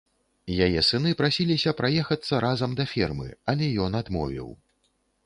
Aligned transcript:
Яе 0.67 0.81
сыны 0.87 1.11
прасіліся 1.19 1.73
праехацца 1.81 2.39
разам 2.47 2.73
да 2.79 2.85
фермы, 2.95 3.29
але 3.55 3.69
ён 3.85 3.91
адмовіў. 4.01 4.49